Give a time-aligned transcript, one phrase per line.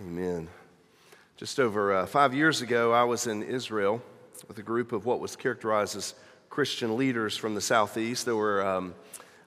[0.00, 0.48] Amen.
[1.36, 4.00] Just over uh, five years ago, I was in Israel
[4.48, 6.14] with a group of what was characterized as
[6.48, 8.24] Christian leaders from the Southeast.
[8.24, 8.94] There were um,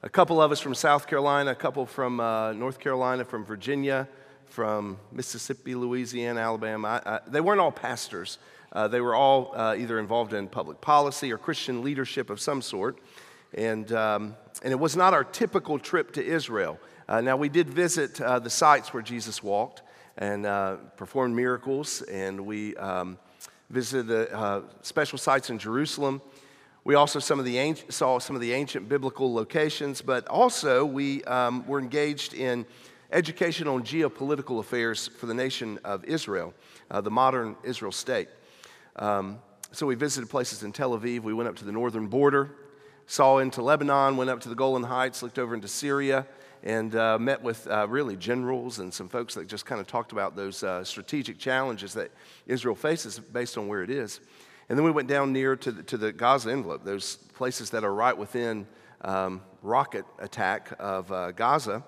[0.04, 4.08] a couple of us from South Carolina, a couple from uh, North Carolina, from Virginia,
[4.46, 7.02] from Mississippi, Louisiana, Alabama.
[7.04, 8.38] I, I, they weren't all pastors.
[8.72, 12.62] Uh, they were all uh, either involved in public policy or Christian leadership of some
[12.62, 13.00] sort.
[13.56, 16.80] And, um, and it was not our typical trip to Israel.
[17.10, 19.82] Uh, now, we did visit uh, the sites where Jesus walked
[20.18, 23.18] and uh, performed miracles, and we um,
[23.70, 26.22] visited the uh, special sites in Jerusalem.
[26.84, 30.86] We also some of the ancient, saw some of the ancient biblical locations, but also
[30.86, 32.66] we um, were engaged in
[33.12, 36.54] educational and geopolitical affairs for the nation of Israel,
[36.92, 38.30] uh, the modern Israel state.
[38.98, 39.40] Um,
[39.72, 41.22] so we visited places in Tel Aviv.
[41.22, 42.52] We went up to the northern border,
[43.08, 46.26] saw into Lebanon, went up to the Golan Heights, looked over into Syria,
[46.66, 50.12] and uh, met with uh, really generals and some folks that just kind of talked
[50.12, 52.12] about those uh, strategic challenges that
[52.48, 54.20] Israel faces based on where it is.
[54.68, 57.84] And then we went down near to the, to the Gaza envelope, those places that
[57.84, 58.66] are right within
[59.02, 61.84] um, rocket attack of uh, Gaza.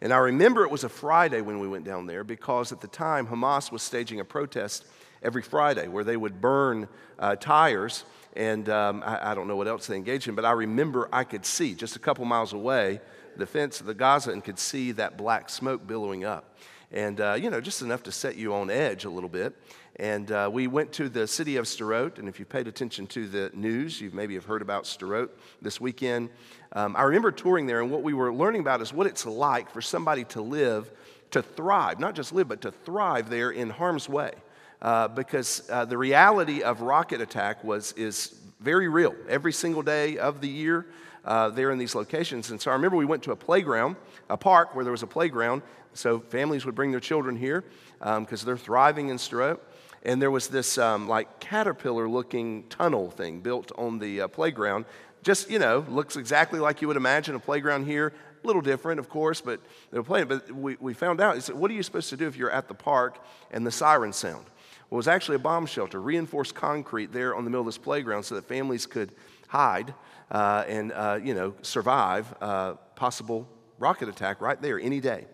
[0.00, 2.88] And I remember it was a Friday when we went down there because at the
[2.88, 4.86] time Hamas was staging a protest
[5.22, 6.88] every Friday where they would burn
[7.18, 8.04] uh, tires.
[8.34, 11.24] And um, I, I don't know what else they engaged in, but I remember I
[11.24, 13.00] could see just a couple miles away
[13.36, 16.56] the fence of the Gaza and could see that black smoke billowing up.
[16.90, 19.56] And, uh, you know, just enough to set you on edge a little bit.
[19.96, 23.28] And uh, we went to the city of Sderot, and if you paid attention to
[23.28, 26.30] the news, you maybe have heard about Sderot this weekend.
[26.72, 29.70] Um, I remember touring there, and what we were learning about is what it's like
[29.70, 30.90] for somebody to live,
[31.32, 34.32] to thrive, not just live, but to thrive there in harm's way.
[34.80, 40.18] Uh, because uh, the reality of rocket attack was, is very real every single day
[40.18, 40.86] of the year
[41.24, 42.50] uh, there in these locations.
[42.50, 43.96] And so I remember we went to a playground,
[44.28, 45.62] a park where there was a playground.
[45.94, 47.64] So families would bring their children here
[47.98, 49.60] because um, they're thriving in Sderot.
[50.04, 54.84] And there was this um, like caterpillar looking tunnel thing built on the uh, playground.
[55.22, 58.12] Just, you know, looks exactly like you would imagine a playground here.
[58.42, 59.60] A little different, of course, but
[59.92, 60.26] they were playing.
[60.26, 62.66] But we, we found out, said, what are you supposed to do if you're at
[62.66, 64.46] the park and the siren sound?
[64.90, 67.78] Well, it was actually a bomb shelter, reinforced concrete there on the middle of this
[67.78, 69.12] playground so that families could
[69.52, 69.92] hide
[70.30, 73.46] uh, and, uh, you know, survive uh, possible
[73.78, 75.26] rocket attack right there any day.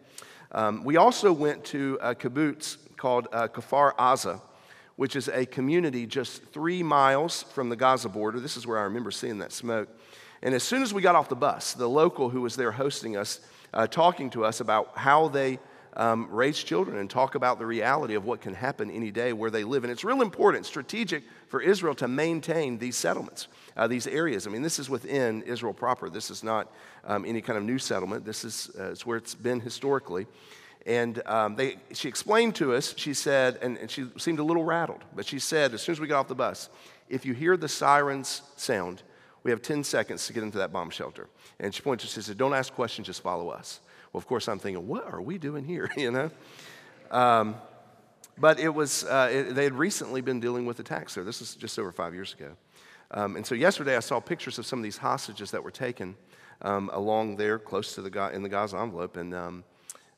[0.51, 4.41] Um, we also went to a kibbutz called uh, Kfar Aza,
[4.97, 8.41] which is a community just three miles from the Gaza border.
[8.41, 9.89] This is where I remember seeing that smoke.
[10.43, 13.17] And as soon as we got off the bus, the local who was there hosting
[13.17, 13.39] us,
[13.73, 15.61] uh, talking to us about how they
[15.99, 19.51] um, raise children and talk about the reality of what can happen any day where
[19.51, 19.83] they live.
[19.83, 24.47] And it's real important, strategic for Israel to maintain these settlements, uh, these areas.
[24.47, 26.09] I mean, this is within Israel proper.
[26.09, 26.73] This is not
[27.05, 28.25] um, any kind of new settlement.
[28.25, 30.27] This is uh, it's where it's been historically.
[30.87, 34.65] And um, they, she explained to us, she said, and, and she seemed a little
[34.65, 36.71] rattled, but she said, as soon as we got off the bus,
[37.11, 39.03] if you hear the sirens sound,
[39.43, 41.29] we have 10 seconds to get into that bomb shelter.
[41.61, 43.81] And she pointed she said, don't ask questions, just follow us.
[44.13, 45.91] Well, of course, I'm thinking, what are we doing here?
[45.97, 46.31] you know?
[47.11, 47.57] Um,
[48.39, 51.25] but it was, uh, it, they had recently been dealing with attacks there.
[51.25, 52.53] This is just over five years ago.
[53.11, 56.17] Um, and so yesterday I saw pictures of some of these hostages that were taken
[56.63, 59.17] um, along there close to the, in the Gaza envelope.
[59.17, 59.65] And um,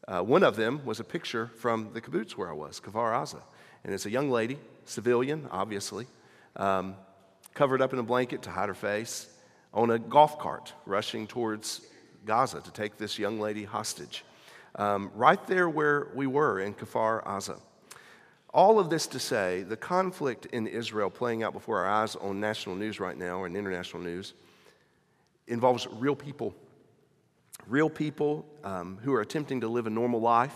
[0.08, 3.42] uh, one of them was a picture from the kibbutz where I was, Kfar Aza.
[3.84, 6.06] And it's a young lady, civilian, obviously,
[6.56, 6.94] um,
[7.54, 9.28] covered up in a blanket to hide her face,
[9.72, 11.82] on a golf cart rushing towards
[12.24, 14.24] Gaza to take this young lady hostage,
[14.76, 17.58] um, right there where we were in Kfar Aza.
[18.52, 22.40] All of this to say, the conflict in Israel playing out before our eyes on
[22.40, 24.34] national news right now and international news
[25.46, 26.54] involves real people.
[27.66, 30.54] Real people um, who are attempting to live a normal life,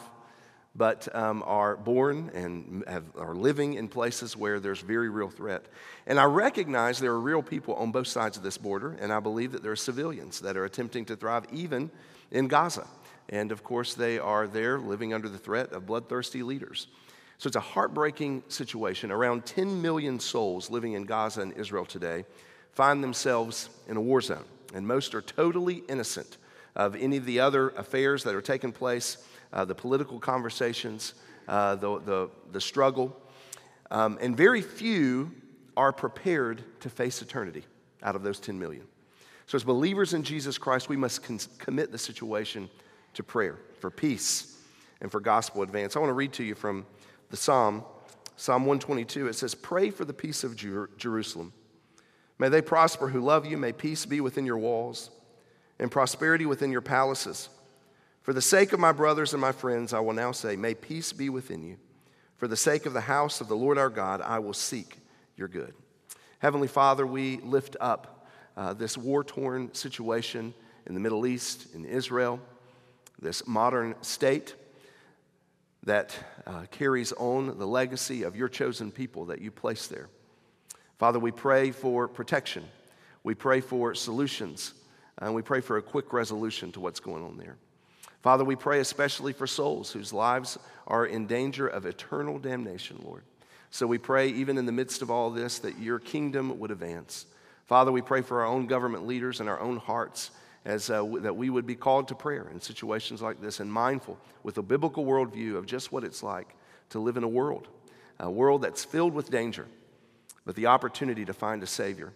[0.77, 5.67] but um, are born and have, are living in places where there's very real threat.
[6.07, 9.21] And I recognize there are real people on both sides of this border, and I
[9.21, 11.91] believe that there are civilians that are attempting to thrive even
[12.31, 12.87] in Gaza.
[13.29, 16.89] And of course, they are there living under the threat of bloodthirsty leaders.
[17.39, 19.11] So it's a heartbreaking situation.
[19.11, 22.25] Around 10 million souls living in Gaza and Israel today
[22.73, 24.45] find themselves in a war zone,
[24.75, 26.39] and most are totally innocent
[26.75, 29.19] of any of the other affairs that are taking place
[29.55, 31.15] uh, the political conversations,
[31.49, 33.17] uh, the, the, the, struggle.
[33.91, 35.31] Um, and very few
[35.77, 37.65] are prepared to face eternity
[38.03, 38.85] out of those 10 million.
[39.47, 42.69] So, as believers in Jesus Christ, we must con- commit the situation
[43.15, 44.59] to prayer for peace
[45.01, 45.97] and for gospel advance.
[45.97, 46.85] I want to read to you from
[47.31, 47.85] the Psalm,
[48.37, 49.29] Psalm 122.
[49.29, 51.53] It says, Pray for the peace of Jer- Jerusalem.
[52.39, 53.57] May they prosper who love you.
[53.57, 55.11] May peace be within your walls
[55.79, 57.49] and prosperity within your palaces.
[58.25, 61.13] For the sake of my brothers and my friends, I will now say, May peace
[61.13, 61.77] be within you.
[62.39, 64.97] For the sake of the house of the Lord our God, I will seek
[65.37, 65.75] your good.
[66.39, 68.27] Heavenly Father, we lift up
[68.57, 70.55] uh, this war torn situation
[70.87, 72.41] in the Middle East, in Israel,
[73.21, 74.55] this modern state
[75.83, 76.17] that
[76.47, 80.09] uh, carries on the legacy of your chosen people that you place there.
[80.99, 82.65] Father, we pray for protection.
[83.23, 84.73] We pray for solutions.
[85.19, 87.59] And we pray for a quick resolution to what's going on there.
[88.25, 93.23] Father, we pray especially for souls whose lives are in danger of eternal damnation, Lord.
[93.69, 97.27] So we pray, even in the midst of all this, that your kingdom would advance.
[97.67, 100.31] Father, we pray for our own government leaders and our own hearts
[100.65, 104.19] as uh, that we would be called to prayer in situations like this and mindful
[104.43, 106.57] with a biblical worldview of just what it's like
[106.89, 107.69] to live in a world,
[108.19, 109.67] a world that's filled with danger,
[110.47, 112.11] but the opportunity to find a Savior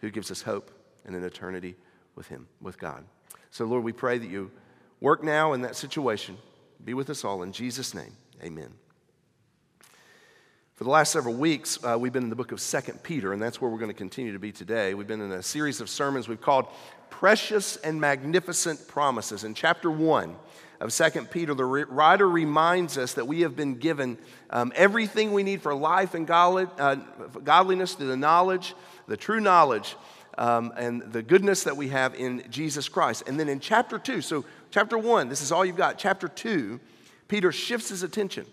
[0.00, 0.72] who gives us hope
[1.04, 1.76] and an eternity
[2.16, 3.04] with Him, with God.
[3.52, 4.50] So, Lord, we pray that you
[5.00, 6.36] work now in that situation.
[6.84, 7.42] Be with us all.
[7.42, 8.12] In Jesus' name,
[8.42, 8.72] amen.
[10.74, 13.40] For the last several weeks, uh, we've been in the book of Second Peter, and
[13.40, 14.94] that's where we're going to continue to be today.
[14.94, 16.66] We've been in a series of sermons we've called
[17.10, 19.44] Precious and Magnificent Promises.
[19.44, 20.34] In chapter 1
[20.80, 24.18] of Second Peter, the writer reminds us that we have been given
[24.50, 26.96] um, everything we need for life and uh,
[27.44, 28.74] godliness through the knowledge,
[29.06, 29.94] the true knowledge
[30.38, 33.22] um, and the goodness that we have in Jesus Christ.
[33.26, 34.44] And then in chapter 2, so
[34.74, 35.98] chapter 1, this is all you've got.
[35.98, 36.80] Chapter 2,
[37.28, 38.44] Peter shifts his attention.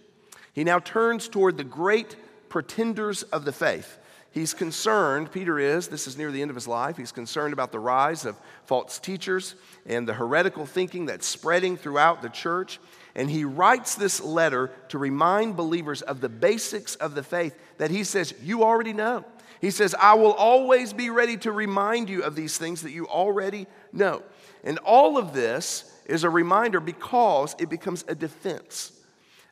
[0.54, 2.16] He now turns toward the great
[2.48, 3.98] pretenders of the faith.
[4.30, 7.72] He's concerned, Peter is, this is near the end of his life, he's concerned about
[7.72, 9.56] the rise of false teachers
[9.88, 12.80] and the heretical thinking that's spreading throughout the church.
[13.16, 17.90] And he writes this letter to remind believers of the basics of the faith that
[17.90, 19.26] he says, You already know.
[19.60, 23.08] He says, I will always be ready to remind you of these things that you
[23.08, 24.22] already know.
[24.64, 28.92] And all of this is a reminder because it becomes a defense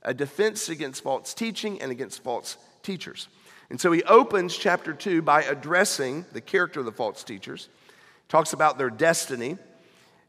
[0.04, 3.28] a defense against false teaching and against false teachers.
[3.70, 7.70] And so he opens chapter 2 by addressing the character of the false teachers,
[8.28, 9.58] talks about their destiny.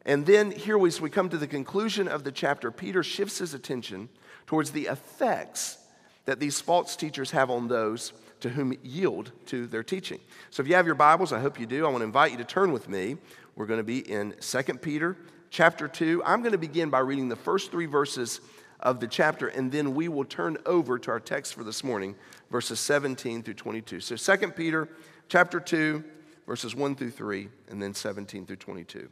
[0.05, 2.71] And then here we, we come to the conclusion of the chapter.
[2.71, 4.09] Peter shifts his attention
[4.47, 5.79] towards the effects
[6.25, 10.19] that these false teachers have on those to whom yield to their teaching.
[10.51, 11.87] So if you have your Bibles, I hope you do.
[11.87, 13.17] I want to invite you to turn with me.
[13.55, 15.17] We're going to be in 2 Peter
[15.51, 16.23] chapter 2.
[16.25, 18.41] I'm going to begin by reading the first three verses
[18.79, 22.15] of the chapter, and then we will turn over to our text for this morning,
[22.51, 24.01] verses 17 through 22.
[24.01, 24.89] So 2 Peter
[25.29, 26.03] chapter 2,
[26.47, 29.09] verses 1 through 3, and then 17 through 22.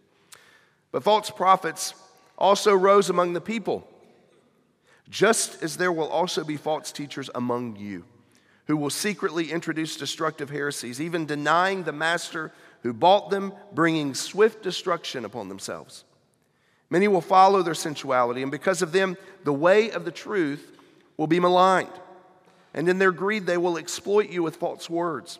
[0.90, 1.92] But false prophets
[2.38, 3.86] also rose among the people,
[5.10, 8.04] just as there will also be false teachers among you
[8.68, 12.52] who will secretly introduce destructive heresies, even denying the master
[12.82, 16.04] who bought them, bringing swift destruction upon themselves.
[16.90, 20.76] Many will follow their sensuality, and because of them, the way of the truth
[21.16, 21.92] will be maligned.
[22.72, 25.38] And in their greed, they will exploit you with false words.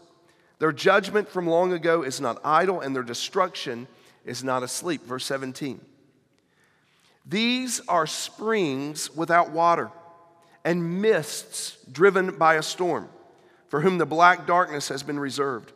[0.58, 3.86] Their judgment from long ago is not idle, and their destruction
[4.24, 5.04] is not asleep.
[5.06, 5.80] Verse 17.
[7.24, 9.90] These are springs without water
[10.64, 13.08] and mists driven by a storm
[13.68, 15.72] for whom the black darkness has been reserved.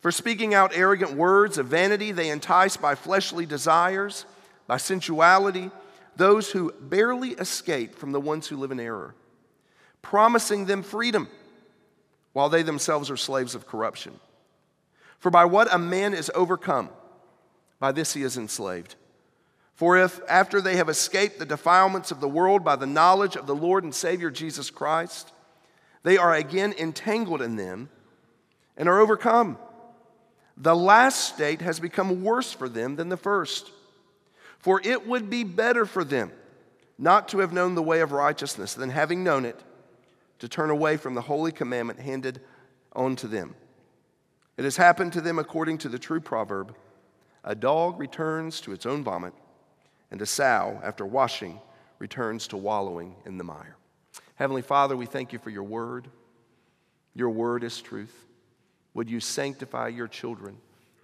[0.00, 4.26] For speaking out arrogant words of vanity, they entice by fleshly desires,
[4.72, 5.70] by sensuality,
[6.16, 9.14] those who barely escape from the ones who live in error,
[10.00, 11.28] promising them freedom
[12.32, 14.18] while they themselves are slaves of corruption.
[15.18, 16.88] For by what a man is overcome,
[17.80, 18.94] by this he is enslaved.
[19.74, 23.46] For if, after they have escaped the defilements of the world by the knowledge of
[23.46, 25.34] the Lord and Savior Jesus Christ,
[26.02, 27.90] they are again entangled in them
[28.78, 29.58] and are overcome.
[30.56, 33.70] The last state has become worse for them than the first.
[34.62, 36.32] For it would be better for them
[36.98, 39.60] not to have known the way of righteousness than having known it,
[40.38, 42.40] to turn away from the holy commandment handed
[42.94, 43.54] on to them.
[44.56, 46.74] It has happened to them according to the true proverb
[47.44, 49.34] a dog returns to its own vomit,
[50.12, 51.60] and a sow, after washing,
[51.98, 53.76] returns to wallowing in the mire.
[54.36, 56.06] Heavenly Father, we thank you for your word.
[57.14, 58.14] Your word is truth.
[58.94, 60.56] Would you sanctify your children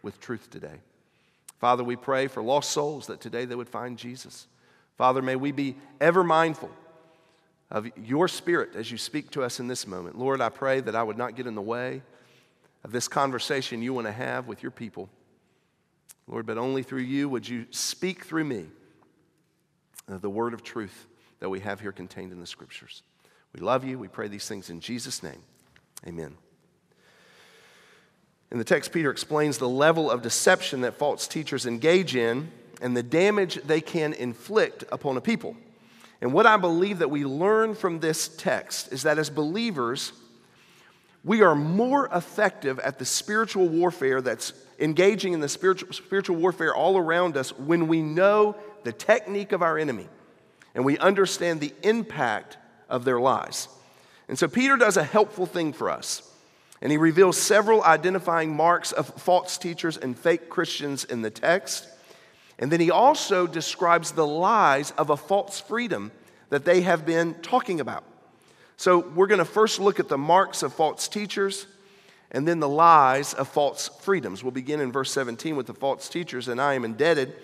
[0.02, 0.80] with truth today?
[1.58, 4.46] Father, we pray for lost souls that today they would find Jesus.
[4.96, 6.70] Father, may we be ever mindful
[7.70, 10.18] of your spirit as you speak to us in this moment.
[10.18, 12.02] Lord, I pray that I would not get in the way
[12.84, 15.08] of this conversation you want to have with your people.
[16.26, 18.66] Lord, but only through you would you speak through me
[20.06, 21.06] the word of truth
[21.40, 23.02] that we have here contained in the scriptures.
[23.52, 23.98] We love you.
[23.98, 25.42] We pray these things in Jesus' name.
[26.06, 26.36] Amen.
[28.50, 32.50] In the text, Peter explains the level of deception that false teachers engage in
[32.80, 35.56] and the damage they can inflict upon a people.
[36.20, 40.12] And what I believe that we learn from this text is that as believers,
[41.24, 46.74] we are more effective at the spiritual warfare that's engaging in the spiritual, spiritual warfare
[46.74, 50.08] all around us when we know the technique of our enemy
[50.74, 52.56] and we understand the impact
[52.88, 53.68] of their lies.
[54.28, 56.22] And so Peter does a helpful thing for us.
[56.80, 61.88] And he reveals several identifying marks of false teachers and fake Christians in the text.
[62.58, 66.12] And then he also describes the lies of a false freedom
[66.50, 68.04] that they have been talking about.
[68.76, 71.66] So we're going to first look at the marks of false teachers
[72.30, 74.44] and then the lies of false freedoms.
[74.44, 77.34] We'll begin in verse 17 with the false teachers, and I am indebted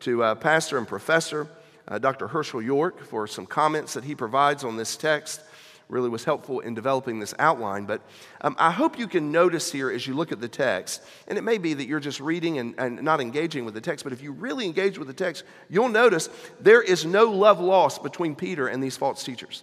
[0.00, 1.48] to uh, pastor and professor
[1.88, 2.28] uh, Dr.
[2.28, 5.40] Hershael York for some comments that he provides on this text
[5.88, 7.86] really was helpful in developing this outline.
[7.86, 8.02] But
[8.40, 11.42] um, I hope you can notice here as you look at the text, and it
[11.42, 14.22] may be that you're just reading and, and not engaging with the text, but if
[14.22, 16.28] you really engage with the text, you'll notice
[16.60, 19.62] there is no love lost between Peter and these false teachers.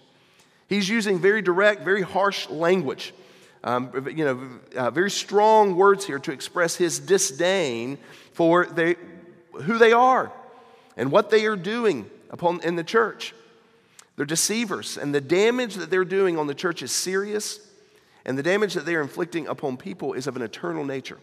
[0.68, 3.14] He's using very direct, very harsh language.
[3.62, 7.98] Um, you know, uh, very strong words here to express his disdain
[8.32, 8.96] for they,
[9.62, 10.32] who they are
[10.96, 13.34] and what they are doing upon, in the church.
[14.16, 17.60] They're deceivers, and the damage that they're doing on the church is serious,
[18.24, 21.18] and the damage that they are inflicting upon people is of an eternal nature.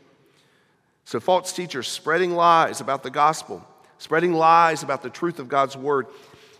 [1.05, 5.75] So, false teachers spreading lies about the gospel, spreading lies about the truth of God's
[5.75, 6.07] word.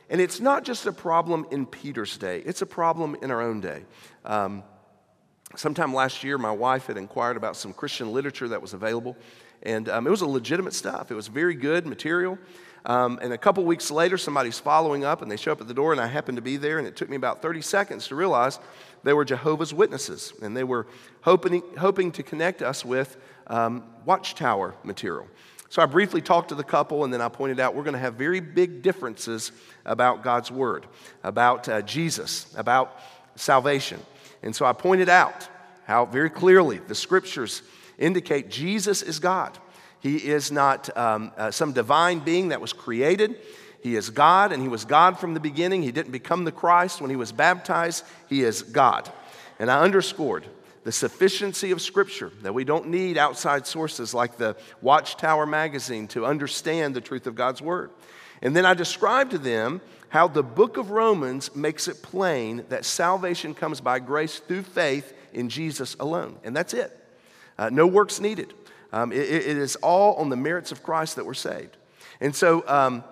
[0.09, 3.61] And it's not just a problem in Peter's day, it's a problem in our own
[3.61, 3.83] day.
[4.25, 4.63] Um,
[5.55, 9.15] sometime last year, my wife had inquired about some Christian literature that was available,
[9.61, 11.09] and um, it was a legitimate stuff.
[11.11, 12.37] It was very good material.
[12.85, 15.73] Um, and a couple weeks later, somebody's following up and they show up at the
[15.73, 16.79] door, and I happened to be there.
[16.79, 18.59] And it took me about 30 seconds to realize
[19.03, 20.33] they were Jehovah's Witnesses.
[20.41, 20.87] And they were
[21.21, 25.27] hoping, hoping to connect us with um, Watchtower material.
[25.69, 27.99] So I briefly talked to the couple, and then I pointed out we're going to
[27.99, 29.51] have very big differences
[29.85, 30.85] about God's Word,
[31.23, 32.99] about uh, Jesus, about
[33.35, 33.99] salvation.
[34.43, 35.47] And so I pointed out
[35.85, 37.63] how very clearly the scriptures
[37.97, 39.57] indicate Jesus is God.
[40.03, 43.37] He is not um, uh, some divine being that was created.
[43.81, 45.81] He is God, and He was God from the beginning.
[45.81, 48.03] He didn't become the Christ when He was baptized.
[48.27, 49.09] He is God.
[49.59, 50.43] And I underscored
[50.83, 56.25] the sufficiency of Scripture, that we don't need outside sources like the Watchtower magazine to
[56.25, 57.89] understand the truth of God's Word.
[58.41, 59.79] And then I described to them
[60.09, 65.13] how the book of Romans makes it plain that salvation comes by grace through faith
[65.31, 66.37] in Jesus alone.
[66.43, 66.91] And that's it.
[67.57, 68.53] Uh, no works needed.
[68.93, 71.77] Um, it, it is all on the merits of Christ that we're saved.
[72.21, 73.03] And so um,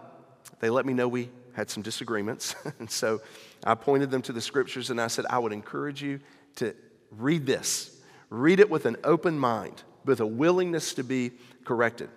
[0.59, 2.55] they let me know we had some disagreements.
[2.79, 3.19] and so
[3.63, 6.19] I pointed them to the scriptures and I said, I would encourage you
[6.57, 6.75] to
[7.09, 7.97] read this.
[8.29, 11.31] Read it with an open mind, with a willingness to be
[11.65, 12.09] corrected.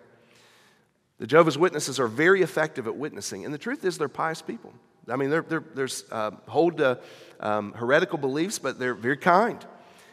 [1.19, 4.75] The Jehovah's Witnesses are very effective at witnessing, and the truth is they're pious people.
[5.09, 6.97] I mean, they're, they're, they're uh, hold uh,
[7.41, 9.65] um, heretical beliefs, but they're very kind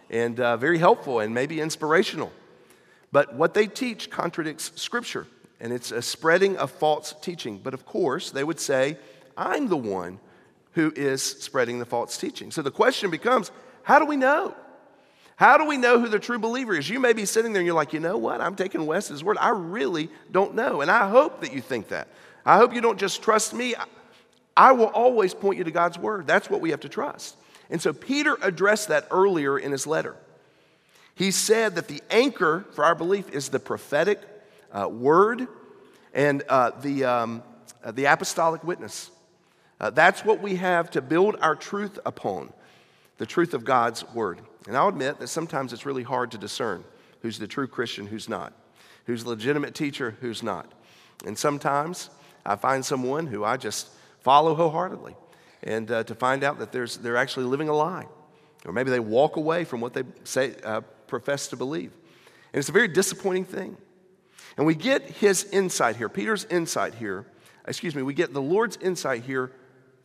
[0.10, 2.32] and uh, very helpful and maybe inspirational.
[3.12, 5.28] But what they teach contradicts Scripture,
[5.60, 7.58] and it's a spreading of false teaching.
[7.58, 8.98] But of course, they would say,
[9.38, 10.20] I'm the one
[10.74, 12.52] who is spreading the false teaching.
[12.52, 13.52] So the question becomes,
[13.84, 14.56] how do we know?
[15.36, 16.88] How do we know who the true believer is?
[16.88, 18.42] You may be sitting there and you're like, you know what?
[18.42, 19.38] I'm taking Wes's word.
[19.40, 20.82] I really don't know.
[20.82, 22.08] And I hope that you think that.
[22.46, 23.74] I hope you don't just trust me.
[24.56, 26.28] I will always point you to God's word.
[26.28, 27.38] That's what we have to trust.
[27.70, 30.16] And so Peter addressed that earlier in his letter.
[31.16, 34.20] He said that the anchor for our belief is the prophetic
[34.72, 35.48] uh, word
[36.14, 37.44] and uh, the, um,
[37.84, 39.12] uh, the apostolic witness.
[39.80, 42.52] Uh, that's what we have to build our truth upon
[43.18, 44.42] the truth of God's word.
[44.68, 46.84] And I'll admit that sometimes it's really hard to discern
[47.22, 48.54] who's the true Christian, who's not,
[49.06, 50.72] who's a legitimate teacher, who's not.
[51.26, 52.10] And sometimes
[52.46, 53.90] I find someone who I just
[54.22, 55.16] follow wholeheartedly,
[55.64, 58.08] and uh, to find out that there's, they're actually living a lie.
[58.66, 61.92] Or maybe they walk away from what they say, uh, profess to believe.
[62.54, 63.78] And it's a very disappointing thing.
[64.58, 67.28] And we get his insight here, Peter's insight here,
[67.68, 69.52] excuse me, we get the Lord's insight here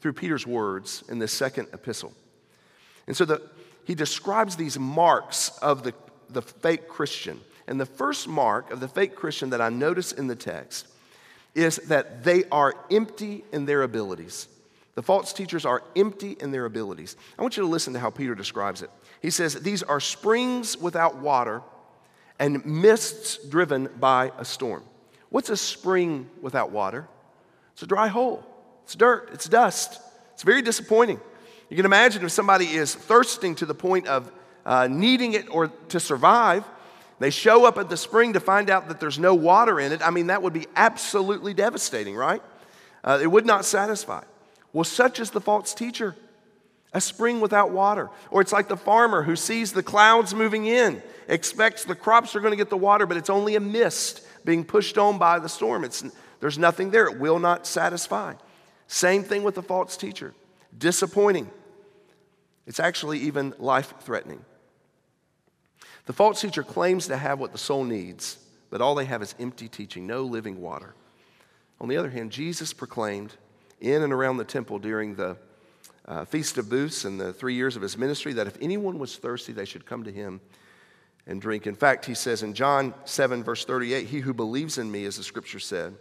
[0.01, 2.13] through Peter's words in this second epistle.
[3.07, 3.41] And so the,
[3.85, 5.95] he describes these marks of the,
[6.29, 7.41] the fake Christian.
[7.67, 10.89] And the first mark of the fake Christian that I notice in the text
[11.55, 14.49] is that they are empty in their abilities.
[14.97, 17.17] The false teachers are empty in their abilities.
[17.39, 18.91] I want you to listen to how Peter describes it.
[19.21, 21.63] He says, These are springs without water
[22.39, 24.83] and mists driven by a storm.
[25.29, 27.07] What's a spring without water?
[27.75, 28.45] It's a dry hole,
[28.85, 30.01] it's dirt, it's dust.
[30.33, 31.21] It's very disappointing.
[31.71, 34.31] You can imagine if somebody is thirsting to the point of
[34.67, 36.65] uh, needing it or to survive,
[37.19, 40.07] they show up at the spring to find out that there's no water in it.
[40.07, 42.43] I mean, that would be absolutely devastating, right?
[43.03, 44.25] Uh, it would not satisfy.
[44.77, 46.15] Well, such is the false teacher,
[46.93, 48.11] a spring without water.
[48.31, 52.41] Or it's like the farmer who sees the clouds moving in, expects the crops are
[52.41, 55.49] going to get the water, but it's only a mist being pushed on by the
[55.49, 55.83] storm.
[55.83, 56.05] It's,
[56.41, 58.35] there's nothing there, it will not satisfy.
[58.87, 60.35] Same thing with the false teacher
[60.77, 61.51] disappointing.
[62.67, 64.45] It's actually even life threatening.
[66.05, 68.37] The false teacher claims to have what the soul needs,
[68.69, 70.95] but all they have is empty teaching, no living water.
[71.81, 73.37] On the other hand, Jesus proclaimed
[73.81, 75.37] in and around the temple during the
[76.07, 79.17] uh, Feast of Booths and the three years of his ministry that if anyone was
[79.17, 80.41] thirsty, they should come to him
[81.27, 81.67] and drink.
[81.67, 85.17] In fact, he says in John 7, verse 38, He who believes in me, as
[85.17, 85.95] the scripture said,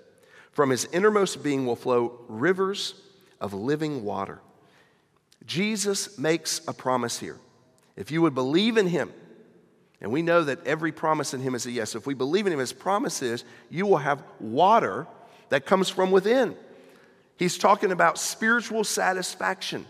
[0.51, 3.01] from his innermost being will flow rivers
[3.41, 4.39] of living water.
[5.45, 7.39] Jesus makes a promise here.
[7.95, 9.11] If you would believe in him,
[10.01, 11.95] and we know that every promise in him is a yes.
[11.95, 15.07] If we believe in him, his promise is you will have water
[15.49, 16.55] that comes from within.
[17.37, 19.85] He's talking about spiritual satisfaction.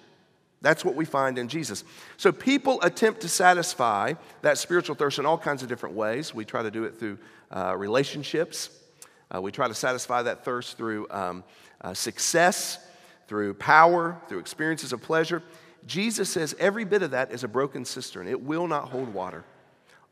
[0.61, 1.83] That's what we find in Jesus.
[2.17, 6.33] So people attempt to satisfy that spiritual thirst in all kinds of different ways.
[6.33, 7.19] We try to do it through
[7.51, 8.69] uh, relationships,
[9.33, 11.43] uh, we try to satisfy that thirst through um,
[11.81, 12.79] uh, success,
[13.27, 15.43] through power, through experiences of pleasure.
[15.85, 19.43] Jesus says every bit of that is a broken cistern, it will not hold water.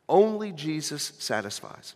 [0.07, 1.95] Only Jesus satisfies.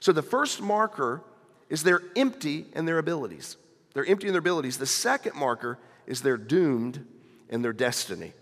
[0.00, 1.22] So the first marker
[1.68, 3.56] is they're empty in their abilities.
[3.96, 4.76] They're empty in their abilities.
[4.76, 7.02] The second marker is they're doomed
[7.48, 8.34] in their destiny.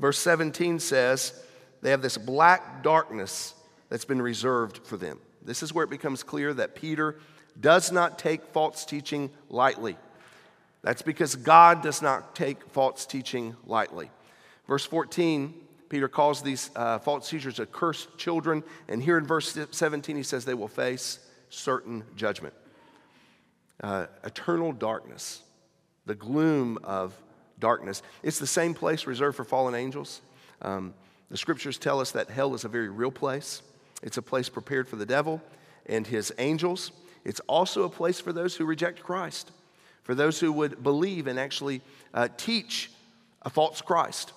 [0.00, 1.32] Verse 17 says
[1.80, 3.54] they have this black darkness
[3.88, 5.20] that's been reserved for them.
[5.44, 7.14] This is where it becomes clear that Peter
[7.60, 9.96] does not take false teaching lightly.
[10.82, 14.10] That's because God does not take false teaching lightly.
[14.66, 15.54] Verse 14,
[15.88, 18.64] Peter calls these uh, false teachers accursed children.
[18.88, 22.54] And here in verse 17, he says they will face certain judgment,
[23.82, 25.42] uh, eternal darkness,
[26.06, 27.14] the gloom of
[27.58, 28.02] darkness.
[28.22, 30.20] It's the same place reserved for fallen angels.
[30.62, 30.94] Um,
[31.30, 33.62] the scriptures tell us that hell is a very real place.
[34.02, 35.42] It's a place prepared for the devil
[35.86, 36.92] and his angels.
[37.24, 39.50] It's also a place for those who reject Christ,
[40.02, 41.80] for those who would believe and actually
[42.12, 42.90] uh, teach
[43.42, 44.32] a false Christ.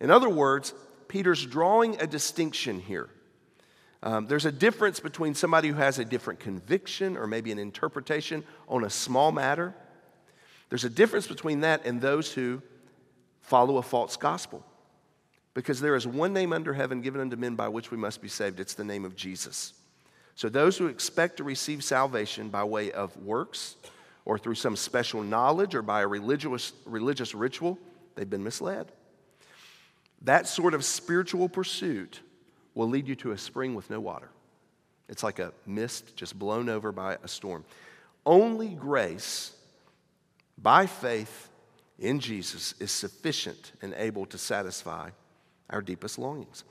[0.00, 0.74] In other words,
[1.08, 3.08] Peter's drawing a distinction here.
[4.04, 8.44] Um, there's a difference between somebody who has a different conviction or maybe an interpretation
[8.68, 9.74] on a small matter.
[10.68, 12.60] There's a difference between that and those who
[13.40, 14.64] follow a false gospel.
[15.54, 18.28] Because there is one name under heaven given unto men by which we must be
[18.28, 18.60] saved.
[18.60, 19.72] It's the name of Jesus.
[20.34, 23.76] So those who expect to receive salvation by way of works
[24.26, 27.78] or through some special knowledge or by a religious, religious ritual,
[28.16, 28.92] they've been misled.
[30.22, 32.20] That sort of spiritual pursuit
[32.74, 34.28] will lead you to a spring with no water.
[35.08, 37.64] It's like a mist just blown over by a storm.
[38.24, 39.52] Only grace
[40.56, 41.50] by faith
[41.98, 45.10] in Jesus is sufficient and able to satisfy
[45.70, 46.64] our deepest longings.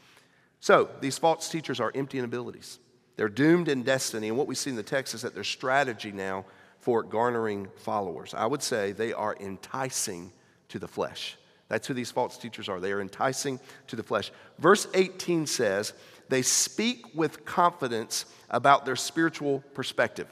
[0.60, 2.80] So, these false teachers are empty in abilities.
[3.16, 4.30] They're doomed in destiny.
[4.30, 6.46] And what we see in the text is that their strategy now
[6.80, 8.34] for garnering followers.
[8.34, 10.32] I would say they are enticing
[10.70, 11.38] to the flesh.
[11.74, 12.80] That's who these false teachers are.
[12.80, 14.32] They are enticing to the flesh.
[14.60, 15.94] Verse 18 says,
[16.30, 20.28] they speak with confidence about their spiritual perspective.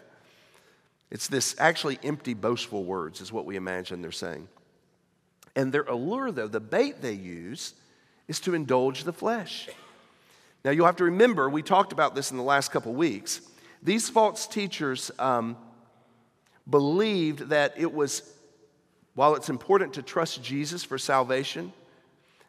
[1.09, 4.49] It's this actually empty, boastful words, is what we imagine they're saying.
[5.55, 7.73] And their allure, though, the bait they use,
[8.27, 9.67] is to indulge the flesh.
[10.63, 13.41] Now, you'll have to remember, we talked about this in the last couple weeks.
[13.81, 15.57] These false teachers um,
[16.69, 18.31] believed that it was,
[19.15, 21.73] while it's important to trust Jesus for salvation,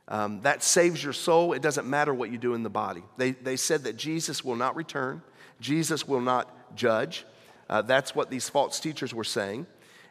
[0.09, 1.53] um, that saves your soul.
[1.53, 3.03] It doesn't matter what you do in the body.
[3.16, 5.22] They, they said that Jesus will not return,
[5.61, 7.25] Jesus will not judge.
[7.68, 9.66] Uh, that's what these false teachers were saying.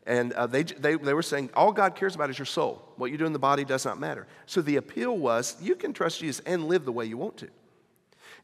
[0.07, 2.81] And uh, they, they, they were saying, all God cares about is your soul.
[2.95, 4.25] What you do in the body does not matter.
[4.47, 7.49] So the appeal was, you can trust Jesus and live the way you want to.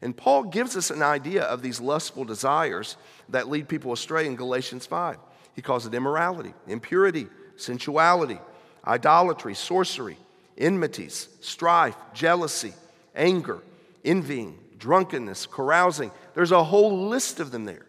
[0.00, 2.96] And Paul gives us an idea of these lustful desires
[3.30, 5.16] that lead people astray in Galatians 5.
[5.56, 7.26] He calls it immorality, impurity,
[7.58, 8.38] sensuality,
[8.86, 10.16] idolatry, sorcery,
[10.56, 12.72] enmities, strife, jealousy,
[13.14, 13.62] anger,
[14.04, 16.10] envying, drunkenness, carousing.
[16.34, 17.86] There's a whole list of them there,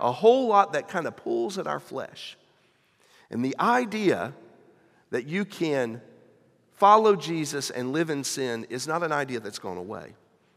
[0.00, 2.36] a whole lot that kind of pulls at our flesh.
[3.30, 4.34] And the idea
[5.10, 6.00] that you can
[6.74, 10.14] follow Jesus and live in sin is not an idea that's gone away.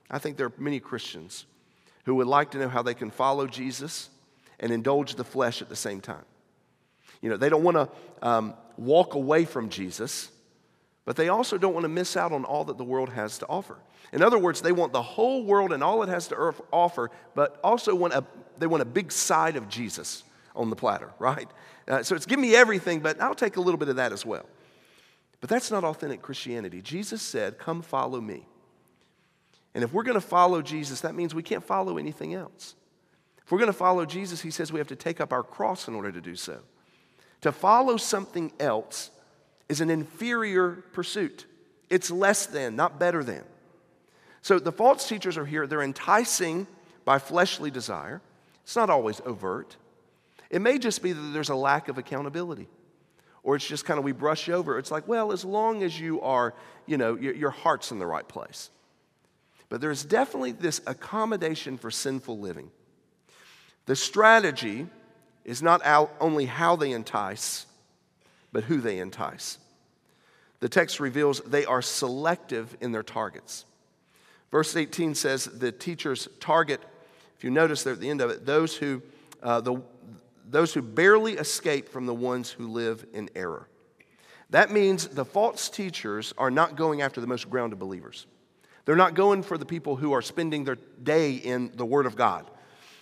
[0.09, 1.45] I think there are many Christians
[2.05, 4.09] who would like to know how they can follow Jesus
[4.59, 6.25] and indulge the flesh at the same time.
[7.25, 7.89] You know, they don't want to
[8.21, 10.29] um, walk away from Jesus,
[11.05, 13.47] but they also don't want to miss out on all that the world has to
[13.47, 13.79] offer.
[14.13, 17.59] In other words, they want the whole world and all it has to offer, but
[17.63, 18.23] also want a,
[18.59, 20.21] they want a big side of Jesus
[20.55, 21.49] on the platter, right?
[21.87, 24.23] Uh, so it's give me everything, but I'll take a little bit of that as
[24.23, 24.45] well.
[25.41, 26.79] But that's not authentic Christianity.
[26.79, 28.45] Jesus said, Come follow me.
[29.73, 32.75] And if we're going to follow Jesus, that means we can't follow anything else.
[33.43, 35.87] If we're going to follow Jesus, he says we have to take up our cross
[35.87, 36.61] in order to do so.
[37.45, 39.11] To follow something else
[39.69, 41.45] is an inferior pursuit,
[41.91, 43.43] it's less than, not better than.
[44.41, 46.65] So the false teachers are here, they're enticing
[47.03, 48.19] by fleshly desire.
[48.63, 49.77] It's not always overt.
[50.49, 52.67] It may just be that there's a lack of accountability.
[53.43, 54.79] Or it's just kind of we brush over.
[54.79, 56.55] It's like, well, as long as you are,
[56.87, 58.71] you know, your, your heart's in the right place.
[59.69, 62.71] But there's definitely this accommodation for sinful living.
[63.85, 64.87] The strategy
[65.45, 65.81] is not
[66.19, 67.67] only how they entice,
[68.51, 69.59] but who they entice.
[70.59, 73.65] The text reveals they are selective in their targets.
[74.51, 76.81] Verse 18 says the teachers target,
[77.37, 79.01] if you notice there at the end of it, those who,
[79.43, 79.81] uh, the,
[80.49, 83.67] those who barely escape from the ones who live in error.
[84.49, 88.25] That means the false teachers are not going after the most grounded believers.
[88.85, 92.15] They're not going for the people who are spending their day in the Word of
[92.15, 92.49] God.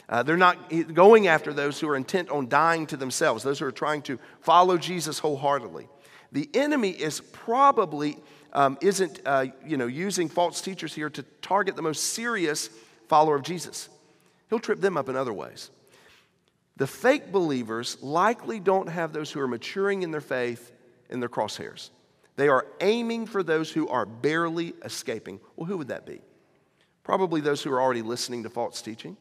[0.09, 3.65] Uh, they're not going after those who are intent on dying to themselves, those who
[3.65, 5.87] are trying to follow Jesus wholeheartedly.
[6.31, 8.17] The enemy is probably
[8.51, 12.69] um, isn't uh, you know using false teachers here to target the most serious
[13.07, 13.89] follower of Jesus.
[14.49, 15.69] He'll trip them up in other ways.
[16.77, 20.71] The fake believers likely don't have those who are maturing in their faith
[21.09, 21.91] in their crosshairs.
[22.35, 25.39] They are aiming for those who are barely escaping.
[25.55, 26.21] Well, who would that be?
[27.03, 29.17] Probably those who are already listening to false teaching,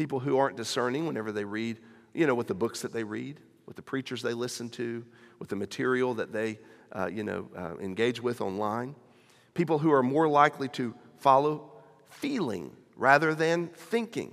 [0.00, 1.78] people who aren't discerning whenever they read,
[2.14, 5.04] you know, with the books that they read, with the preachers they listen to,
[5.38, 6.58] with the material that they,
[6.92, 8.94] uh, you know, uh, engage with online.
[9.52, 11.70] People who are more likely to follow
[12.08, 14.32] feeling rather than thinking.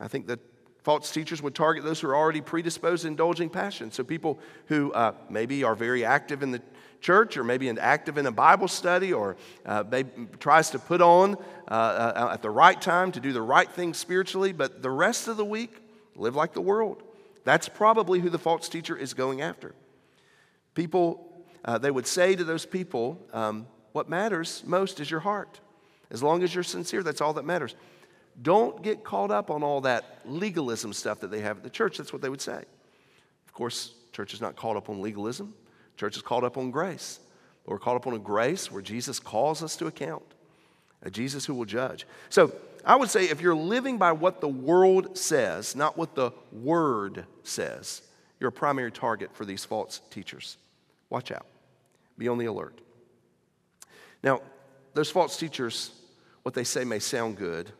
[0.00, 0.40] I think that
[0.82, 3.92] false teachers would target those who are already predisposed to indulging passion.
[3.92, 6.60] So people who uh, maybe are very active in the
[7.02, 9.36] church or maybe an active in a Bible study or
[9.66, 9.84] uh,
[10.38, 11.36] tries to put on
[11.68, 15.28] uh, uh, at the right time to do the right thing spiritually, but the rest
[15.28, 15.74] of the week,
[16.16, 17.02] live like the world.
[17.44, 19.74] That's probably who the false teacher is going after.
[20.74, 25.60] People, uh, they would say to those people, um, what matters most is your heart.
[26.10, 27.74] As long as you're sincere, that's all that matters.
[28.40, 31.98] Don't get caught up on all that legalism stuff that they have at the church.
[31.98, 32.64] That's what they would say.
[33.46, 35.52] Of course, church is not caught up on legalism.
[36.02, 37.20] Church is called up on grace.
[37.64, 40.24] We're called up on a grace where Jesus calls us to account,
[41.00, 42.08] a Jesus who will judge.
[42.28, 42.52] So
[42.84, 47.24] I would say if you're living by what the world says, not what the word
[47.44, 48.02] says,
[48.40, 50.56] you're a primary target for these false teachers.
[51.08, 51.46] Watch out,
[52.18, 52.80] be on the alert.
[54.24, 54.42] Now,
[54.94, 55.92] those false teachers,
[56.42, 57.70] what they say may sound good,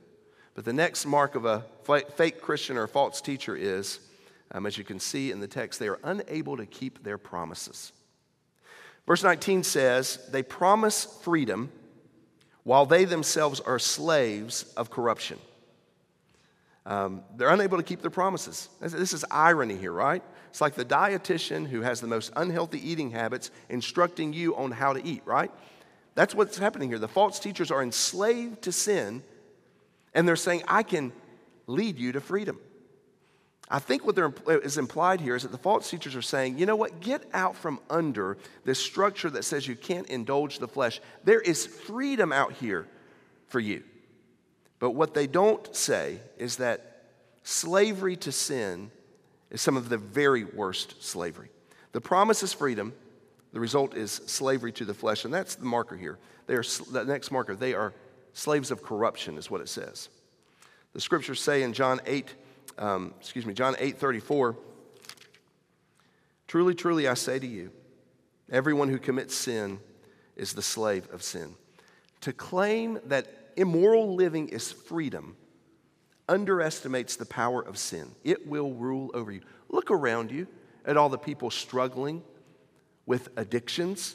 [0.55, 1.65] but the next mark of a
[2.15, 3.99] fake Christian or false teacher is,
[4.53, 7.93] um, as you can see in the text, they are unable to keep their promises.
[9.07, 11.71] Verse 19 says, They promise freedom
[12.65, 15.39] while they themselves are slaves of corruption.
[16.85, 18.69] Um, they're unable to keep their promises.
[18.81, 20.23] This is irony here, right?
[20.51, 24.93] It's like the dietitian who has the most unhealthy eating habits instructing you on how
[24.93, 25.51] to eat, right?
[26.15, 26.99] That's what's happening here.
[26.99, 29.23] The false teachers are enslaved to sin,
[30.13, 31.13] and they're saying, I can
[31.67, 32.59] lead you to freedom.
[33.69, 34.19] I think what
[34.65, 37.57] is implied here is that the false teachers are saying, you know what, get out
[37.57, 41.01] from under this structure that says you can't indulge the flesh.
[41.25, 42.87] There is freedom out here
[43.47, 43.83] for you.
[44.79, 47.05] But what they don't say is that
[47.45, 48.91] slavery to sin
[49.51, 51.51] is some of the very worst slavery.
[51.93, 52.93] The promise is freedom,
[53.53, 56.19] the result is slavery to the flesh, and that's the marker here.
[56.47, 57.95] They are the next marker, they are
[58.33, 60.09] slaves of corruption, is what it says.
[60.95, 62.35] The scriptures say in John 8,
[62.79, 64.57] um, excuse me, John 8 34.
[66.49, 67.71] Truly, truly, I say to you,
[68.51, 69.79] everyone who commits sin
[70.37, 71.55] is the slave of sin.
[72.23, 75.37] To claim that immoral living is freedom
[76.29, 78.11] underestimates the power of sin.
[78.25, 79.41] It will rule over you.
[79.69, 80.47] Look around you
[80.85, 82.23] at all the people struggling
[83.07, 84.15] with addictions.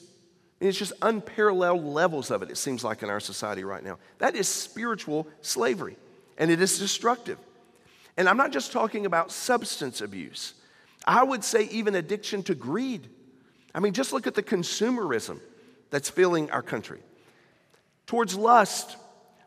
[0.59, 3.99] it's just unparalleled levels of it, it seems like, in our society right now.
[4.19, 5.97] That is spiritual slavery,
[6.37, 7.37] and it is destructive.
[8.17, 10.55] And I'm not just talking about substance abuse,
[11.05, 13.07] I would say even addiction to greed.
[13.73, 15.39] I mean, just look at the consumerism
[15.91, 16.99] that's filling our country
[18.07, 18.97] towards lust,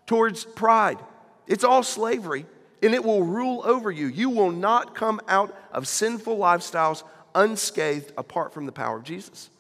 [0.07, 0.99] towards pride.
[1.47, 2.47] It's all slavery,
[2.83, 4.07] and it will rule over you.
[4.07, 7.03] You will not come out of sinful lifestyles
[7.35, 9.51] unscathed apart from the power of Jesus.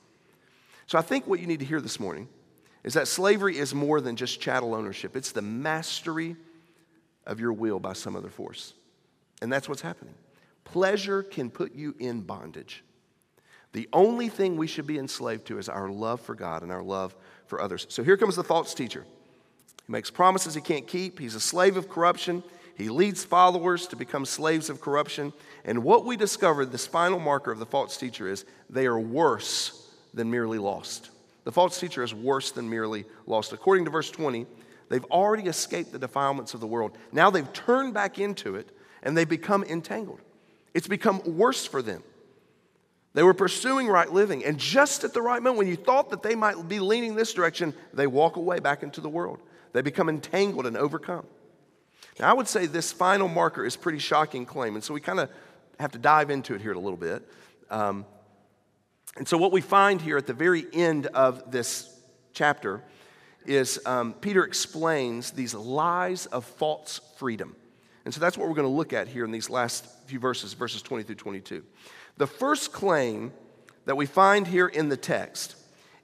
[0.86, 2.28] So I think what you need to hear this morning
[2.84, 6.36] is that slavery is more than just chattel ownership, it's the mastery
[7.26, 8.72] of your will by some other force.
[9.40, 10.14] And that's what's happening.
[10.64, 12.84] Pleasure can put you in bondage.
[13.72, 16.82] The only thing we should be enslaved to is our love for God and our
[16.82, 17.14] love
[17.46, 17.86] for others.
[17.88, 19.04] So here comes the false teacher.
[19.86, 21.18] He makes promises he can't keep.
[21.18, 22.42] He's a slave of corruption.
[22.76, 25.32] He leads followers to become slaves of corruption.
[25.64, 29.88] And what we discovered, this final marker of the false teacher, is they are worse
[30.14, 31.10] than merely lost.
[31.44, 33.52] The false teacher is worse than merely lost.
[33.52, 34.46] According to verse 20,
[34.88, 36.96] they've already escaped the defilements of the world.
[37.12, 38.70] Now they've turned back into it
[39.02, 40.20] and they become entangled.
[40.74, 42.02] It's become worse for them.
[43.12, 46.22] They were pursuing right living, and just at the right moment, when you thought that
[46.22, 49.40] they might be leaning this direction, they walk away back into the world.
[49.72, 51.26] They become entangled and overcome.
[52.20, 55.18] Now, I would say this final marker is pretty shocking claim, and so we kind
[55.18, 55.30] of
[55.80, 57.28] have to dive into it here a little bit.
[57.68, 58.04] Um,
[59.16, 61.92] and so, what we find here at the very end of this
[62.32, 62.82] chapter
[63.44, 67.56] is um, Peter explains these lies of false freedom.
[68.10, 70.52] And so, that's what we're going to look at here in these last few verses,
[70.52, 71.62] verses 20 through 22.
[72.16, 73.30] The first claim
[73.84, 75.54] that we find here in the text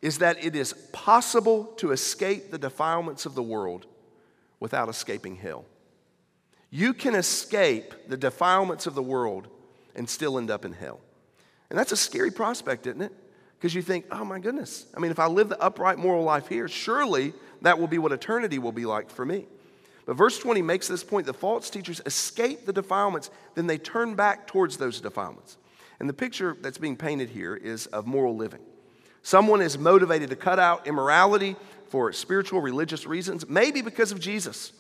[0.01, 3.87] is that it is possible to escape the defilements of the world
[4.61, 5.65] without escaping hell.
[6.71, 9.49] You can escape the defilements of the world
[9.97, 11.01] and still end up in hell.
[11.71, 13.13] And that's a scary prospect, isn't it?
[13.59, 16.47] Because you think, oh my goodness, I mean, if I live the upright moral life
[16.47, 19.49] here, surely that will be what eternity will be like for me.
[20.07, 24.15] But verse 20 makes this point the false teachers escape the defilements, then they turn
[24.15, 25.59] back towards those defilements.
[25.99, 28.61] And the picture that's being painted here is of moral living.
[29.23, 31.57] Someone is motivated to cut out immorality
[31.89, 34.73] for spiritual, religious reasons, maybe because of Jesus.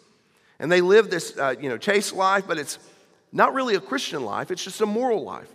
[0.60, 2.78] And they live this, uh, you know, chaste life, but it's
[3.32, 5.50] not really a Christian life, it's just a moral life.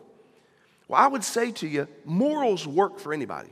[0.87, 3.49] Well, I would say to you, morals work for anybody.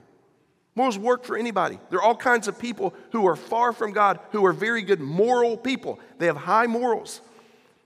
[0.80, 1.78] Morals work for anybody.
[1.90, 5.02] There are all kinds of people who are far from God who are very good
[5.02, 6.00] moral people.
[6.20, 7.20] They have high morals.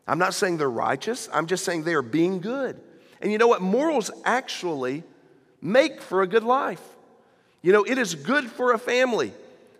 [0.07, 2.79] I'm not saying they're righteous, I'm just saying they are being good.
[3.19, 3.63] And you know what?
[3.63, 5.01] Morals actually
[5.59, 6.83] make for a good life.
[7.63, 9.33] You know, it is good for a family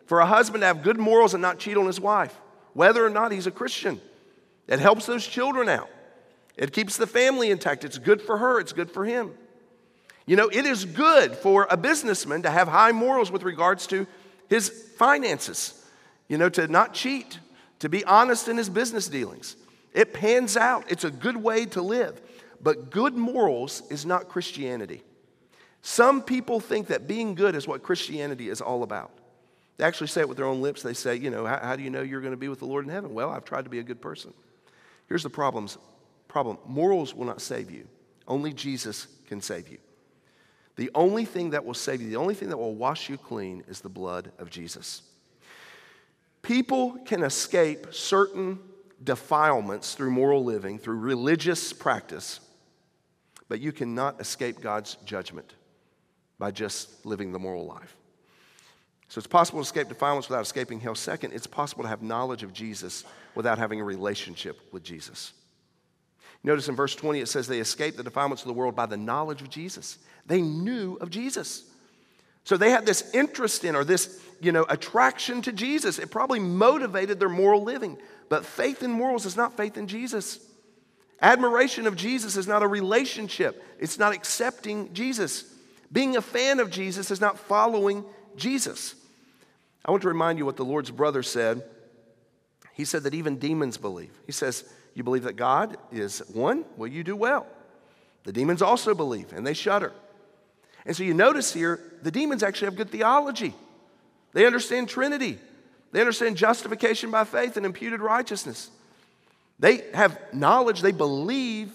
[0.08, 2.36] for a husband to have good morals and not cheat on his wife,
[2.74, 4.02] whether or not he's a Christian.
[4.68, 5.92] It helps those children out.
[6.58, 7.84] It keeps the family intact.
[7.84, 9.34] It's good for her, it's good for him.
[10.26, 14.08] You know, it is good for a businessman to have high morals with regards to
[14.50, 15.86] his finances,
[16.30, 17.40] you know, to not cheat,
[17.80, 19.56] to be honest in his business dealings.
[19.94, 22.22] It pans out, it's a good way to live.
[22.62, 25.04] But good morals is not Christianity.
[25.82, 29.12] Some people think that being good is what Christianity is all about.
[29.78, 30.82] They actually say it with their own lips.
[30.82, 32.66] They say, you know, how, how do you know you're going to be with the
[32.66, 33.14] Lord in heaven?
[33.14, 34.34] Well, I've tried to be a good person.
[35.10, 35.78] Here's the problems,
[36.30, 37.86] problem morals will not save you,
[38.28, 39.78] only Jesus can save you.
[40.76, 43.64] The only thing that will save you, the only thing that will wash you clean
[43.68, 45.04] is the blood of Jesus.
[46.42, 48.60] People can escape certain
[49.04, 52.40] defilements through moral living, through religious practice,
[53.48, 55.54] but you cannot escape God's judgment
[56.40, 57.96] by just living the moral life.
[59.10, 60.96] So it's possible to escape defilements without escaping hell.
[60.96, 63.04] Second, it's possible to have knowledge of Jesus
[63.36, 65.34] without having a relationship with Jesus.
[66.44, 68.98] Notice in verse 20 it says they escaped the defilements of the world by the
[68.98, 69.98] knowledge of Jesus.
[70.26, 71.64] They knew of Jesus.
[72.44, 76.00] So they had this interest in or this, you know, attraction to Jesus.
[76.00, 77.98] It probably motivated their moral living.
[78.28, 80.40] But faith in morals is not faith in Jesus.
[81.22, 85.46] Admiration of Jesus is not a relationship, it's not accepting Jesus.
[85.92, 88.04] Being a fan of Jesus is not following
[88.36, 88.96] Jesus.
[89.86, 91.64] I want to remind you what the Lord's brother said.
[92.74, 94.12] He said that even demons believe.
[94.26, 96.66] He says, You believe that God is one?
[96.78, 97.48] Well, you do well.
[98.24, 99.92] The demons also believe, and they shudder.
[100.86, 103.54] And so you notice here, the demons actually have good theology.
[104.34, 105.40] They understand Trinity,
[105.92, 108.70] they understand justification by faith and imputed righteousness.
[109.60, 111.72] They have knowledge, they believe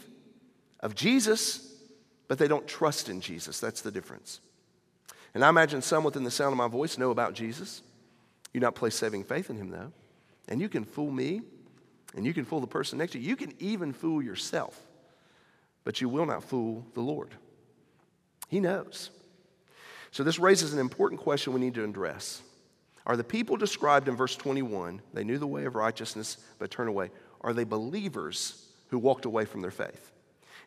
[0.80, 1.72] of Jesus,
[2.26, 3.60] but they don't trust in Jesus.
[3.60, 4.40] That's the difference.
[5.34, 7.82] And I imagine some within the sound of my voice know about Jesus.
[8.52, 9.92] You not place saving faith in him, though.
[10.48, 11.42] And you can fool me,
[12.16, 13.28] and you can fool the person next to you.
[13.28, 14.80] You can even fool yourself,
[15.84, 17.34] but you will not fool the Lord.
[18.48, 19.10] He knows.
[20.10, 22.42] So, this raises an important question we need to address.
[23.06, 26.88] Are the people described in verse 21, they knew the way of righteousness but turned
[26.88, 30.12] away, are they believers who walked away from their faith?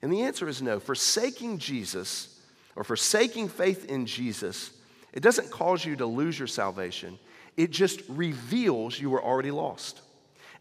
[0.01, 0.79] And the answer is no.
[0.79, 2.39] Forsaking Jesus
[2.75, 4.71] or forsaking faith in Jesus,
[5.13, 7.19] it doesn't cause you to lose your salvation,
[7.57, 10.01] it just reveals you were already lost.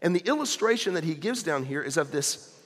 [0.01, 2.57] And the illustration that he gives down here is of this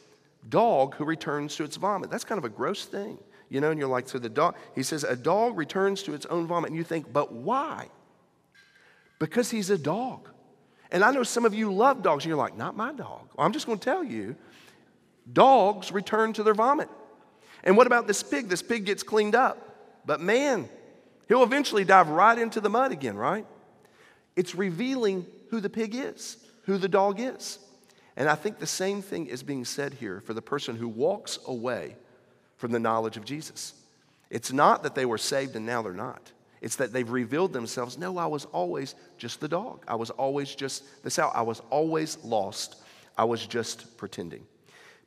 [0.48, 2.10] dog who returns to its vomit.
[2.10, 3.18] That's kind of a gross thing.
[3.50, 6.26] You know, and you're like, so the dog, he says, a dog returns to its
[6.28, 6.70] own vomit.
[6.70, 7.88] And you think, but why?
[9.20, 10.30] Because he's a dog.
[10.92, 13.28] And I know some of you love dogs, and you're like, not my dog.
[13.36, 14.36] Well, I'm just going to tell you
[15.32, 16.90] dogs return to their vomit.
[17.64, 18.50] And what about this pig?
[18.50, 20.02] This pig gets cleaned up.
[20.06, 20.70] But man,
[21.28, 23.46] he'll eventually dive right into the mud again, right?
[24.36, 27.60] It's revealing who the pig is, who the dog is.
[28.18, 31.38] And I think the same thing is being said here for the person who walks
[31.48, 31.96] away
[32.58, 33.74] from the knowledge of Jesus.
[34.30, 36.32] It's not that they were saved and now they're not.
[36.62, 37.98] It's that they've revealed themselves.
[37.98, 39.84] No, I was always just the dog.
[39.88, 41.28] I was always just the sow.
[41.28, 42.82] I was always lost.
[43.18, 44.46] I was just pretending.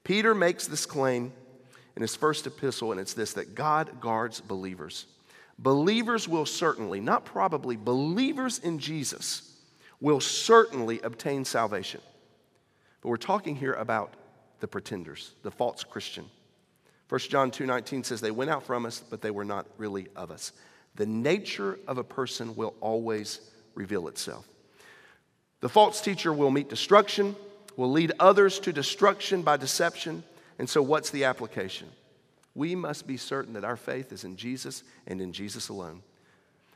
[0.05, 1.33] Peter makes this claim
[1.97, 5.07] in his first epistle, and it's this that God guards believers.
[5.59, 9.48] Believers will certainly, not probably, believers in Jesus
[10.01, 12.01] will certainly obtain salvation.
[13.01, 14.15] But we're talking here about
[14.61, 16.27] the pretenders, the false Christian.
[17.09, 20.31] 1 John 2:19 says they went out from us, but they were not really of
[20.31, 20.53] us.
[20.97, 23.41] The nature of a person will always
[23.75, 24.47] reveal itself.
[25.61, 27.35] The false teacher will meet destruction,
[27.77, 30.25] will lead others to destruction by deception.
[30.59, 31.89] And so, what's the application?
[32.55, 36.03] We must be certain that our faith is in Jesus and in Jesus alone.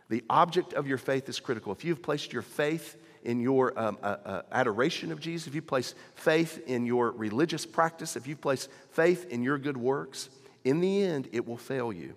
[0.08, 1.72] The object of your faith is critical.
[1.72, 5.62] If you've placed your faith in your um, uh, uh, adoration of Jesus, if you
[5.62, 10.28] place faith in your religious practice, if you place faith in your good works,
[10.64, 12.14] in the end, it will fail you.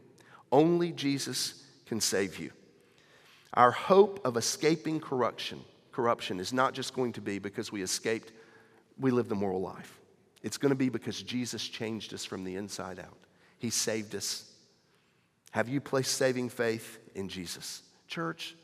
[0.52, 2.52] Only Jesus can save you.
[3.54, 8.32] Our hope of escaping corruption, corruption is not just going to be because we escaped,
[9.00, 10.00] we lived the moral life.
[10.44, 13.18] It's going to be because Jesus changed us from the inside out.
[13.58, 14.52] He saved us.
[15.52, 17.82] Have you placed saving faith in Jesus?
[18.08, 18.56] Church,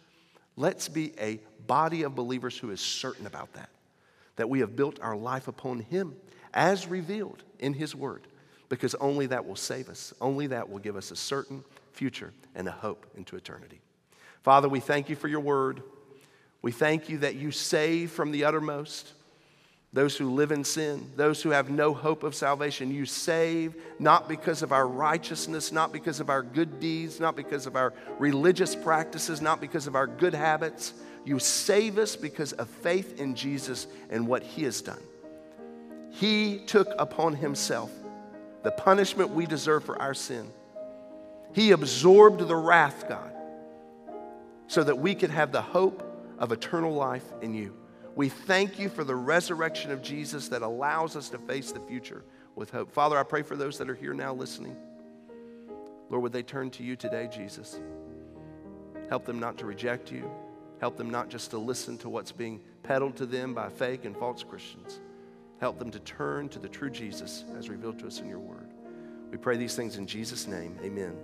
[0.61, 3.71] Let's be a body of believers who is certain about that,
[4.35, 6.15] that we have built our life upon Him
[6.53, 8.27] as revealed in His Word,
[8.69, 10.13] because only that will save us.
[10.21, 13.81] Only that will give us a certain future and a hope into eternity.
[14.43, 15.81] Father, we thank you for your Word.
[16.61, 19.13] We thank you that you save from the uttermost
[19.93, 22.91] those who live in sin, those who have no hope of salvation.
[22.91, 27.67] You save not because of our righteousness, not because of our good deeds, not because
[27.67, 30.93] of our religious practices, not because of our good habits.
[31.25, 35.01] You save us because of faith in Jesus and what He has done.
[36.09, 37.91] He took upon Himself
[38.63, 40.49] the punishment we deserve for our sin.
[41.53, 43.31] He absorbed the wrath, God,
[44.67, 46.01] so that we could have the hope
[46.39, 47.75] of eternal life in you.
[48.15, 52.23] We thank you for the resurrection of Jesus that allows us to face the future
[52.55, 52.91] with hope.
[52.91, 54.75] Father, I pray for those that are here now listening.
[56.09, 57.79] Lord, would they turn to you today, Jesus?
[59.09, 60.29] Help them not to reject you.
[60.79, 64.17] Help them not just to listen to what's being peddled to them by fake and
[64.17, 64.99] false Christians.
[65.59, 68.67] Help them to turn to the true Jesus as revealed to us in your word.
[69.31, 70.77] We pray these things in Jesus' name.
[70.83, 71.15] Amen.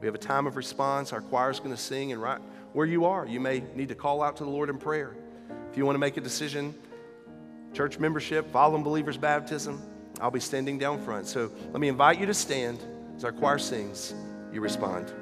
[0.00, 1.12] We have a time of response.
[1.12, 2.40] Our choir is going to sing, and right
[2.74, 5.16] where you are, you may need to call out to the Lord in prayer.
[5.70, 6.74] If you want to make a decision,
[7.72, 9.82] church membership, following believers' baptism,
[10.20, 11.26] I'll be standing down front.
[11.26, 12.82] So let me invite you to stand
[13.16, 14.14] as our choir sings.
[14.52, 15.12] You respond.